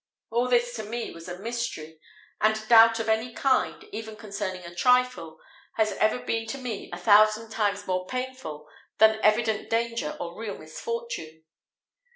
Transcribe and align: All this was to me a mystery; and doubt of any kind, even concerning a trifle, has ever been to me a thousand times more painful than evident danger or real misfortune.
All 0.31 0.47
this 0.47 0.65
was 0.65 0.73
to 0.77 0.89
me 0.89 1.13
a 1.13 1.37
mystery; 1.37 1.99
and 2.39 2.67
doubt 2.67 2.99
of 2.99 3.07
any 3.07 3.33
kind, 3.35 3.83
even 3.91 4.15
concerning 4.15 4.65
a 4.65 4.73
trifle, 4.73 5.37
has 5.75 5.91
ever 5.91 6.17
been 6.17 6.47
to 6.47 6.57
me 6.57 6.89
a 6.91 6.97
thousand 6.97 7.51
times 7.51 7.85
more 7.85 8.07
painful 8.07 8.67
than 8.97 9.21
evident 9.23 9.69
danger 9.69 10.17
or 10.19 10.35
real 10.39 10.57
misfortune. 10.57 11.43